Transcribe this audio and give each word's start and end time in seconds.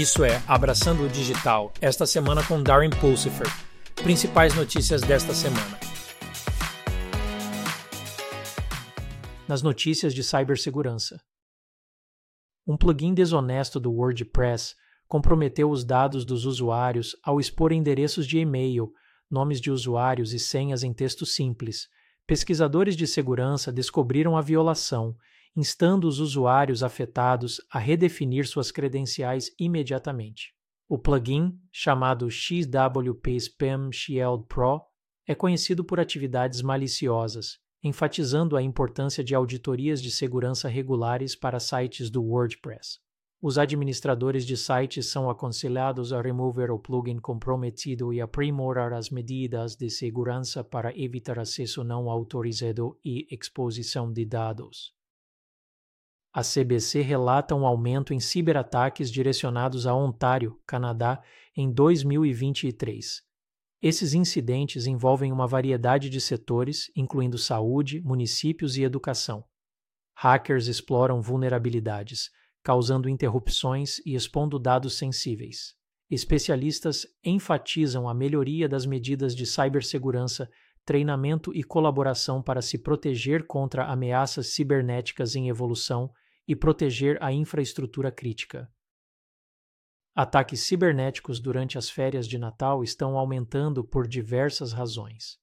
Isso 0.00 0.24
é 0.24 0.42
Abraçando 0.48 1.04
o 1.04 1.08
Digital, 1.10 1.74
esta 1.78 2.06
semana 2.06 2.42
com 2.42 2.62
Darren 2.62 2.88
Pulsifer. 2.88 3.46
Principais 3.96 4.54
notícias 4.54 5.02
desta 5.02 5.34
semana. 5.34 5.78
Nas 9.46 9.60
notícias 9.60 10.14
de 10.14 10.24
cibersegurança. 10.24 11.20
Um 12.66 12.78
plugin 12.78 13.12
desonesto 13.12 13.78
do 13.78 13.92
WordPress 13.92 14.74
comprometeu 15.06 15.70
os 15.70 15.84
dados 15.84 16.24
dos 16.24 16.46
usuários 16.46 17.14
ao 17.22 17.38
expor 17.38 17.70
endereços 17.70 18.26
de 18.26 18.38
e-mail, 18.38 18.90
nomes 19.30 19.60
de 19.60 19.70
usuários 19.70 20.32
e 20.32 20.38
senhas 20.38 20.82
em 20.82 20.94
texto 20.94 21.26
simples. 21.26 21.88
Pesquisadores 22.26 22.96
de 22.96 23.06
segurança 23.06 23.70
descobriram 23.70 24.34
a 24.34 24.40
violação 24.40 25.14
instando 25.60 26.08
os 26.08 26.20
usuários 26.20 26.82
afetados 26.82 27.60
a 27.70 27.78
redefinir 27.78 28.48
suas 28.48 28.72
credenciais 28.72 29.50
imediatamente. 29.58 30.54
O 30.88 30.98
plugin, 30.98 31.52
chamado 31.70 32.30
XWP 32.30 33.36
Spam 33.36 33.92
Shield 33.92 34.46
Pro, 34.48 34.80
é 35.28 35.34
conhecido 35.34 35.84
por 35.84 36.00
atividades 36.00 36.62
maliciosas, 36.62 37.58
enfatizando 37.82 38.56
a 38.56 38.62
importância 38.62 39.22
de 39.22 39.34
auditorias 39.34 40.00
de 40.00 40.10
segurança 40.10 40.66
regulares 40.66 41.36
para 41.36 41.60
sites 41.60 42.10
do 42.10 42.22
WordPress. 42.24 42.98
Os 43.42 43.58
administradores 43.58 44.46
de 44.46 44.56
sites 44.56 45.10
são 45.10 45.28
aconselhados 45.28 46.12
a 46.12 46.22
remover 46.22 46.70
o 46.70 46.78
plugin 46.78 47.18
comprometido 47.18 48.12
e 48.12 48.20
aprimorar 48.20 48.94
as 48.94 49.10
medidas 49.10 49.76
de 49.76 49.90
segurança 49.90 50.64
para 50.64 50.98
evitar 50.98 51.38
acesso 51.38 51.84
não 51.84 52.10
autorizado 52.10 52.98
e 53.04 53.26
exposição 53.30 54.10
de 54.10 54.24
dados. 54.24 54.98
A 56.32 56.42
CBC 56.42 57.00
relata 57.00 57.56
um 57.56 57.66
aumento 57.66 58.14
em 58.14 58.20
ciberataques 58.20 59.10
direcionados 59.10 59.84
a 59.84 59.94
Ontário, 59.94 60.60
Canadá, 60.64 61.20
em 61.56 61.72
2023. 61.72 63.22
Esses 63.82 64.14
incidentes 64.14 64.86
envolvem 64.86 65.32
uma 65.32 65.48
variedade 65.48 66.08
de 66.08 66.20
setores, 66.20 66.88
incluindo 66.94 67.36
saúde, 67.36 68.00
municípios 68.02 68.76
e 68.76 68.84
educação. 68.84 69.44
Hackers 70.14 70.68
exploram 70.68 71.20
vulnerabilidades, 71.20 72.30
causando 72.62 73.08
interrupções 73.08 73.98
e 74.06 74.14
expondo 74.14 74.56
dados 74.56 74.98
sensíveis. 74.98 75.74
Especialistas 76.08 77.06
enfatizam 77.24 78.08
a 78.08 78.14
melhoria 78.14 78.68
das 78.68 78.86
medidas 78.86 79.34
de 79.34 79.46
cibersegurança, 79.46 80.48
treinamento 80.84 81.54
e 81.54 81.62
colaboração 81.62 82.42
para 82.42 82.62
se 82.62 82.78
proteger 82.78 83.46
contra 83.46 83.86
ameaças 83.86 84.54
cibernéticas 84.54 85.34
em 85.34 85.48
evolução 85.48 86.12
e 86.46 86.56
proteger 86.56 87.22
a 87.22 87.32
infraestrutura 87.32 88.10
crítica. 88.10 88.68
Ataques 90.14 90.60
cibernéticos 90.60 91.40
durante 91.40 91.78
as 91.78 91.88
férias 91.88 92.26
de 92.26 92.36
Natal 92.36 92.82
estão 92.82 93.16
aumentando 93.16 93.84
por 93.84 94.08
diversas 94.08 94.72
razões. 94.72 95.38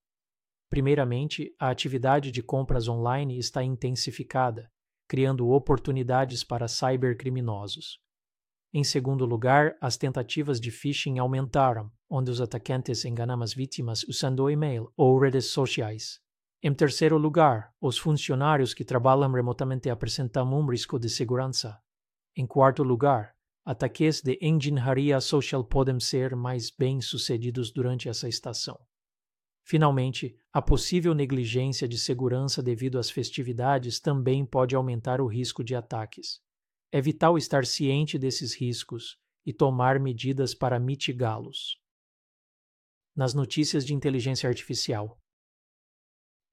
Primeiramente, 0.70 1.56
a 1.58 1.70
atividade 1.70 2.32
de 2.32 2.44
compras 2.44 2.90
online 2.90 3.40
está 3.40 3.64
intensificada, 3.64 4.70
criando 5.08 5.50
oportunidades 5.50 6.44
para 6.44 6.68
cybercriminosos. 6.68 8.02
Em 8.74 8.84
segundo 8.84 9.26
lugar, 9.26 9.76
as 9.80 9.98
tentativas 9.98 10.60
de 10.60 10.72
phishing 10.72 11.20
aumentaram, 11.20 11.90
onde 12.10 12.30
os 12.30 12.42
atacantes 12.42 13.06
enganam 13.06 13.42
as 13.42 13.54
vítimas 13.54 14.04
usando 14.04 14.50
e-mail 14.50 14.92
ou 14.96 15.18
redes 15.20 15.46
sociais. 15.46 16.20
Em 16.62 16.74
terceiro 16.74 17.18
lugar, 17.18 17.72
os 17.80 17.98
funcionários 17.98 18.74
que 18.74 18.84
trabalham 18.84 19.32
remotamente 19.32 19.90
apresentam 19.90 20.54
um 20.54 20.66
risco 20.66 21.00
de 21.00 21.10
segurança. 21.10 21.80
Em 22.36 22.46
quarto 22.46 22.84
lugar, 22.84 23.36
ataques 23.64 24.22
de 24.22 24.38
engenharia 24.42 25.22
social 25.22 25.64
podem 25.64 26.00
ser 26.00 26.36
mais 26.36 26.70
bem-sucedidos 26.70 27.72
durante 27.72 28.10
essa 28.10 28.28
estação. 28.28 28.78
Finalmente, 29.64 30.36
a 30.52 30.62
possível 30.62 31.14
negligência 31.14 31.88
de 31.88 31.98
segurança 31.98 32.64
devido 32.64 32.98
às 32.98 33.10
festividades 33.10 34.00
também 34.00 34.46
pode 34.46 34.76
aumentar 34.76 35.22
o 35.22 35.28
risco 35.28 35.64
de 35.64 35.76
ataques. 35.76 36.42
É 36.92 37.02
vital 37.02 37.38
estar 37.38 37.66
ciente 37.66 38.18
desses 38.18 38.54
riscos 38.54 39.18
e 39.46 39.54
tomar 39.54 40.00
medidas 40.00 40.54
para 40.54 40.80
mitigá-los. 40.80 41.82
Nas 43.16 43.34
notícias 43.34 43.86
de 43.86 43.94
inteligência 43.94 44.48
artificial, 44.48 45.20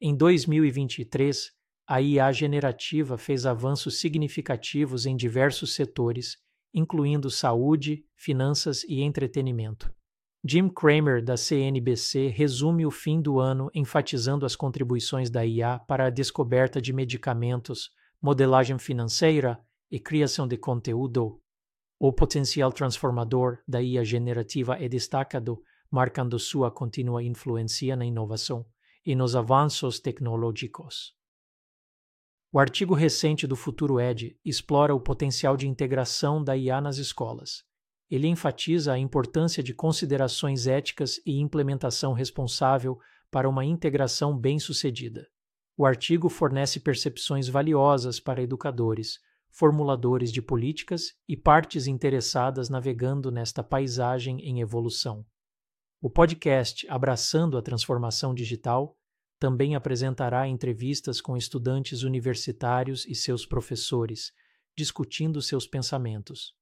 em 0.01 0.15
2023, 0.15 1.53
a 1.87 2.01
IA 2.01 2.33
generativa 2.33 3.17
fez 3.17 3.47
avanços 3.47 4.01
significativos 4.01 5.07
em 5.07 5.17
diversos 5.17 5.75
setores, 5.75 6.37
incluindo 6.75 7.31
saúde, 7.31 8.05
finanças 8.17 8.85
e 8.85 9.01
entretenimento. 9.01 9.95
Jim 10.47 10.69
Cramer, 10.69 11.25
da 11.25 11.37
CNBC, 11.37 12.29
resume 12.29 12.85
o 12.85 12.91
fim 12.91 13.21
do 13.21 13.39
ano 13.39 13.71
enfatizando 13.73 14.45
as 14.45 14.55
contribuições 14.55 15.31
da 15.31 15.47
IA 15.47 15.79
para 15.79 16.07
a 16.07 16.11
descoberta 16.11 16.83
de 16.83 16.93
medicamentos, 16.93 17.91
modelagem 18.21 18.79
financeira 18.79 19.59
e 19.91 19.99
criação 19.99 20.47
de 20.47 20.57
conteúdo. 20.57 21.41
O 21.99 22.13
potencial 22.13 22.73
transformador 22.73 23.59
da 23.67 23.81
IA 23.81 24.05
generativa 24.05 24.77
é 24.77 24.89
destacado, 24.89 25.63
marcando 25.91 26.39
sua 26.39 26.71
contínua 26.71 27.23
influência 27.23 27.95
na 27.97 28.05
inovação 28.05 28.67
e 29.07 29.15
nos 29.15 29.37
avanços 29.37 30.01
tecnológicos. 30.01 31.15
O 32.53 32.59
artigo 32.59 32.95
recente 32.95 33.47
do 33.47 33.57
Futuro 33.57 34.01
Ed 34.01 34.39
explora 34.45 34.95
o 34.95 35.01
potencial 35.01 35.57
de 35.57 35.67
integração 35.67 36.43
da 36.43 36.57
IA 36.57 36.81
nas 36.81 36.99
escolas. 36.99 37.65
Ele 38.09 38.29
enfatiza 38.29 38.93
a 38.93 38.99
importância 38.99 39.63
de 39.63 39.75
considerações 39.75 40.67
éticas 40.67 41.21
e 41.27 41.41
implementação 41.41 42.13
responsável 42.13 42.99
para 43.31 43.49
uma 43.49 43.65
integração 43.65 44.39
bem-sucedida. 44.39 45.29
O 45.77 45.85
artigo 45.85 46.29
fornece 46.29 46.79
percepções 46.79 47.49
valiosas 47.49 48.21
para 48.21 48.43
educadores, 48.43 49.19
formuladores 49.55 50.33
de 50.33 50.43
políticas 50.43 51.15
e 51.29 51.37
partes 51.37 51.87
interessadas 51.87 52.69
navegando 52.69 53.31
nesta 53.31 53.63
paisagem 53.63 54.41
em 54.41 54.61
evolução. 54.61 55.25
O 56.03 56.11
podcast 56.11 56.85
Abraçando 56.91 57.57
a 57.57 57.63
Transformação 57.63 58.35
Digital 58.35 58.99
também 59.39 59.77
apresentará 59.77 60.49
entrevistas 60.49 61.21
com 61.21 61.37
estudantes 61.37 62.03
universitários 62.03 63.07
e 63.07 63.15
seus 63.15 63.47
professores, 63.47 64.33
discutindo 64.77 65.41
seus 65.41 65.69
pensamentos. 65.69 66.53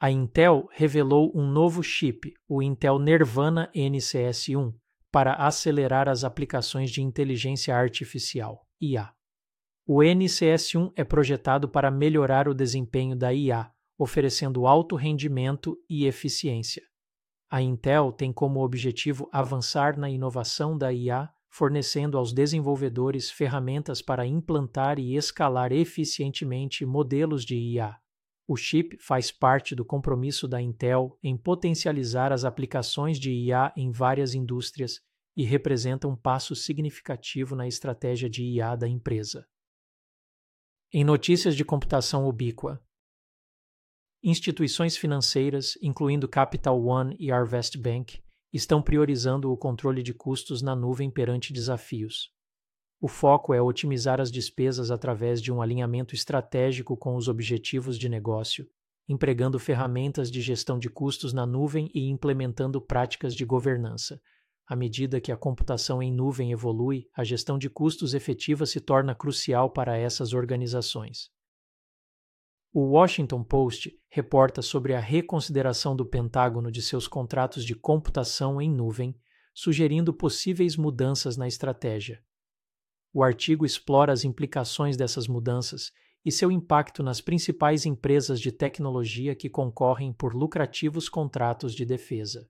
A 0.00 0.12
Intel 0.12 0.68
revelou 0.70 1.32
um 1.34 1.50
novo 1.50 1.82
chip, 1.82 2.32
o 2.48 2.62
Intel 2.62 3.00
Nervana 3.00 3.68
NCS1, 3.74 4.72
para 5.10 5.34
acelerar 5.34 6.08
as 6.08 6.22
aplicações 6.22 6.90
de 6.90 7.02
inteligência 7.02 7.74
artificial, 7.74 8.64
IA. 8.80 9.17
O 9.90 10.00
NCS1 10.00 10.92
é 10.94 11.02
projetado 11.02 11.66
para 11.66 11.90
melhorar 11.90 12.46
o 12.46 12.52
desempenho 12.52 13.16
da 13.16 13.32
IA, 13.32 13.72
oferecendo 13.96 14.66
alto 14.66 14.94
rendimento 14.94 15.82
e 15.88 16.04
eficiência. 16.04 16.82
A 17.50 17.62
Intel 17.62 18.12
tem 18.12 18.30
como 18.30 18.62
objetivo 18.62 19.30
avançar 19.32 19.96
na 19.96 20.10
inovação 20.10 20.76
da 20.76 20.92
IA, 20.92 21.30
fornecendo 21.48 22.18
aos 22.18 22.34
desenvolvedores 22.34 23.30
ferramentas 23.30 24.02
para 24.02 24.26
implantar 24.26 24.98
e 24.98 25.16
escalar 25.16 25.72
eficientemente 25.72 26.84
modelos 26.84 27.42
de 27.42 27.56
IA. 27.56 27.96
O 28.46 28.58
chip 28.58 28.98
faz 28.98 29.32
parte 29.32 29.74
do 29.74 29.86
compromisso 29.86 30.46
da 30.46 30.60
Intel 30.60 31.18
em 31.22 31.34
potencializar 31.34 32.30
as 32.30 32.44
aplicações 32.44 33.18
de 33.18 33.32
IA 33.32 33.72
em 33.74 33.90
várias 33.90 34.34
indústrias 34.34 35.00
e 35.34 35.44
representa 35.44 36.06
um 36.06 36.14
passo 36.14 36.54
significativo 36.54 37.56
na 37.56 37.66
estratégia 37.66 38.28
de 38.28 38.44
IA 38.44 38.76
da 38.76 38.86
empresa. 38.86 39.46
Em 40.90 41.04
notícias 41.04 41.54
de 41.54 41.66
computação 41.66 42.26
ubíqua, 42.26 42.82
Instituições 44.22 44.96
financeiras, 44.96 45.76
incluindo 45.82 46.26
Capital 46.26 46.82
One 46.82 47.14
e 47.20 47.30
Arvest 47.30 47.76
Bank, 47.76 48.22
estão 48.50 48.80
priorizando 48.80 49.52
o 49.52 49.56
controle 49.56 50.02
de 50.02 50.14
custos 50.14 50.62
na 50.62 50.74
nuvem 50.74 51.10
perante 51.10 51.52
desafios. 51.52 52.32
O 52.98 53.06
foco 53.06 53.52
é 53.52 53.60
otimizar 53.60 54.18
as 54.18 54.32
despesas 54.32 54.90
através 54.90 55.42
de 55.42 55.52
um 55.52 55.60
alinhamento 55.60 56.14
estratégico 56.14 56.96
com 56.96 57.16
os 57.16 57.28
objetivos 57.28 57.98
de 57.98 58.08
negócio, 58.08 58.66
empregando 59.06 59.58
ferramentas 59.58 60.30
de 60.30 60.40
gestão 60.40 60.78
de 60.78 60.88
custos 60.88 61.34
na 61.34 61.44
nuvem 61.44 61.90
e 61.94 62.08
implementando 62.08 62.80
práticas 62.80 63.34
de 63.34 63.44
governança. 63.44 64.18
À 64.68 64.76
medida 64.76 65.18
que 65.18 65.32
a 65.32 65.36
computação 65.36 66.02
em 66.02 66.12
nuvem 66.12 66.52
evolui, 66.52 67.08
a 67.16 67.24
gestão 67.24 67.56
de 67.56 67.70
custos 67.70 68.12
efetiva 68.12 68.66
se 68.66 68.80
torna 68.80 69.14
crucial 69.14 69.70
para 69.70 69.96
essas 69.96 70.34
organizações. 70.34 71.30
O 72.70 72.90
Washington 72.90 73.42
Post 73.42 73.98
reporta 74.10 74.60
sobre 74.60 74.94
a 74.94 75.00
reconsideração 75.00 75.96
do 75.96 76.04
Pentágono 76.04 76.70
de 76.70 76.82
seus 76.82 77.08
contratos 77.08 77.64
de 77.64 77.74
computação 77.74 78.60
em 78.60 78.70
nuvem, 78.70 79.18
sugerindo 79.54 80.12
possíveis 80.12 80.76
mudanças 80.76 81.38
na 81.38 81.48
estratégia. 81.48 82.22
O 83.10 83.22
artigo 83.22 83.64
explora 83.64 84.12
as 84.12 84.22
implicações 84.22 84.98
dessas 84.98 85.26
mudanças 85.26 85.90
e 86.22 86.30
seu 86.30 86.52
impacto 86.52 87.02
nas 87.02 87.22
principais 87.22 87.86
empresas 87.86 88.38
de 88.38 88.52
tecnologia 88.52 89.34
que 89.34 89.48
concorrem 89.48 90.12
por 90.12 90.34
lucrativos 90.34 91.08
contratos 91.08 91.74
de 91.74 91.86
defesa. 91.86 92.46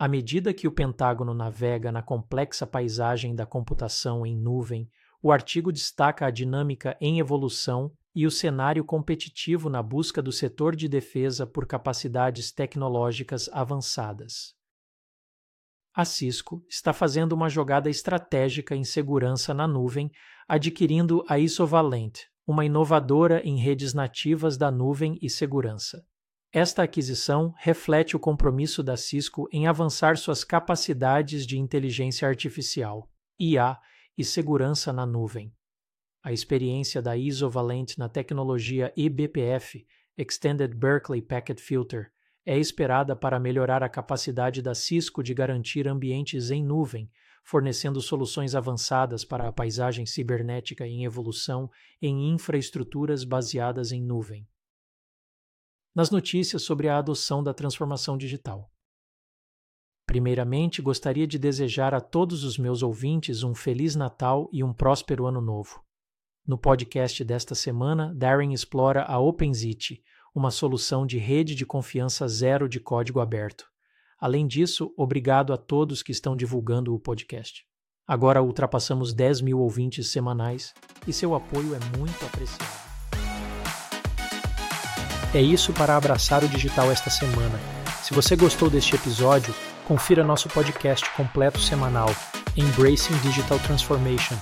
À 0.00 0.08
medida 0.08 0.54
que 0.54 0.66
o 0.66 0.72
Pentágono 0.72 1.34
navega 1.34 1.92
na 1.92 2.02
complexa 2.02 2.66
paisagem 2.66 3.34
da 3.34 3.44
computação 3.44 4.24
em 4.24 4.34
nuvem, 4.34 4.88
o 5.22 5.30
artigo 5.30 5.70
destaca 5.70 6.24
a 6.24 6.30
dinâmica 6.30 6.96
em 7.02 7.18
evolução 7.18 7.92
e 8.14 8.26
o 8.26 8.30
cenário 8.30 8.82
competitivo 8.82 9.68
na 9.68 9.82
busca 9.82 10.22
do 10.22 10.32
setor 10.32 10.74
de 10.74 10.88
defesa 10.88 11.46
por 11.46 11.66
capacidades 11.66 12.50
tecnológicas 12.50 13.50
avançadas. 13.52 14.54
A 15.94 16.06
Cisco 16.06 16.64
está 16.66 16.94
fazendo 16.94 17.34
uma 17.34 17.50
jogada 17.50 17.90
estratégica 17.90 18.74
em 18.74 18.84
segurança 18.84 19.52
na 19.52 19.68
nuvem, 19.68 20.10
adquirindo 20.48 21.22
a 21.28 21.38
Isovalent, 21.38 22.20
uma 22.46 22.64
inovadora 22.64 23.42
em 23.46 23.58
redes 23.58 23.92
nativas 23.92 24.56
da 24.56 24.70
nuvem 24.70 25.18
e 25.20 25.28
segurança. 25.28 26.02
Esta 26.52 26.82
aquisição 26.82 27.54
reflete 27.58 28.16
o 28.16 28.18
compromisso 28.18 28.82
da 28.82 28.96
Cisco 28.96 29.48
em 29.52 29.68
avançar 29.68 30.16
suas 30.16 30.42
capacidades 30.42 31.46
de 31.46 31.56
inteligência 31.56 32.26
artificial, 32.26 33.08
IA, 33.38 33.78
e 34.18 34.24
segurança 34.24 34.92
na 34.92 35.06
nuvem. 35.06 35.54
A 36.24 36.32
experiência 36.32 37.00
da 37.00 37.16
Isovalent 37.16 37.96
na 37.96 38.08
tecnologia 38.08 38.92
eBPF, 38.96 39.86
Extended 40.18 40.74
Berkeley 40.74 41.22
Packet 41.22 41.60
Filter, 41.60 42.10
é 42.44 42.58
esperada 42.58 43.14
para 43.14 43.38
melhorar 43.38 43.84
a 43.84 43.88
capacidade 43.88 44.60
da 44.60 44.74
Cisco 44.74 45.22
de 45.22 45.32
garantir 45.32 45.86
ambientes 45.86 46.50
em 46.50 46.64
nuvem, 46.64 47.08
fornecendo 47.44 48.00
soluções 48.00 48.56
avançadas 48.56 49.24
para 49.24 49.46
a 49.46 49.52
paisagem 49.52 50.04
cibernética 50.04 50.84
em 50.84 51.04
evolução 51.04 51.70
em 52.02 52.28
infraestruturas 52.28 53.22
baseadas 53.22 53.92
em 53.92 54.02
nuvem. 54.02 54.46
Nas 55.94 56.10
notícias 56.10 56.62
sobre 56.62 56.88
a 56.88 56.98
adoção 56.98 57.42
da 57.42 57.52
transformação 57.52 58.16
digital. 58.16 58.70
Primeiramente, 60.06 60.80
gostaria 60.80 61.26
de 61.26 61.38
desejar 61.38 61.94
a 61.94 62.00
todos 62.00 62.44
os 62.44 62.58
meus 62.58 62.82
ouvintes 62.82 63.42
um 63.42 63.54
Feliz 63.54 63.96
Natal 63.96 64.48
e 64.52 64.62
um 64.62 64.72
próspero 64.72 65.26
Ano 65.26 65.40
Novo. 65.40 65.84
No 66.46 66.56
podcast 66.56 67.24
desta 67.24 67.54
semana, 67.54 68.14
Darren 68.14 68.52
explora 68.52 69.02
a 69.02 69.18
OpenZit, 69.18 70.02
uma 70.34 70.50
solução 70.50 71.04
de 71.04 71.18
rede 71.18 71.54
de 71.54 71.66
confiança 71.66 72.26
zero 72.28 72.68
de 72.68 72.78
código 72.78 73.20
aberto. 73.20 73.66
Além 74.18 74.46
disso, 74.46 74.92
obrigado 74.96 75.52
a 75.52 75.56
todos 75.56 76.02
que 76.02 76.12
estão 76.12 76.36
divulgando 76.36 76.94
o 76.94 77.00
podcast. 77.00 77.64
Agora 78.06 78.42
ultrapassamos 78.42 79.12
10 79.12 79.40
mil 79.40 79.58
ouvintes 79.60 80.08
semanais 80.08 80.74
e 81.06 81.12
seu 81.12 81.34
apoio 81.34 81.74
é 81.74 81.98
muito 81.98 82.24
apreciado. 82.24 82.89
É 85.32 85.40
isso 85.40 85.72
para 85.72 85.96
abraçar 85.96 86.42
o 86.42 86.48
digital 86.48 86.90
esta 86.90 87.08
semana. 87.08 87.58
Se 88.02 88.12
você 88.12 88.34
gostou 88.34 88.68
deste 88.68 88.96
episódio, 88.96 89.54
confira 89.86 90.24
nosso 90.24 90.48
podcast 90.48 91.08
completo 91.16 91.60
semanal, 91.60 92.12
Embracing 92.56 93.16
Digital 93.18 93.58
Transformation, 93.60 94.34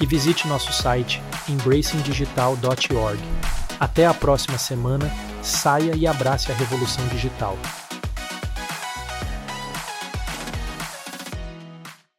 e 0.00 0.06
visite 0.06 0.48
nosso 0.48 0.72
site 0.72 1.22
embracingdigital.org. 1.48 3.20
Até 3.78 4.06
a 4.06 4.14
próxima 4.14 4.58
semana, 4.58 5.08
saia 5.40 5.94
e 5.94 6.06
abrace 6.06 6.50
a 6.50 6.54
revolução 6.54 7.06
digital. 7.08 7.56